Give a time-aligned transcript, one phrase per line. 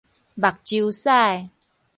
[0.33, 1.51] 目睭屎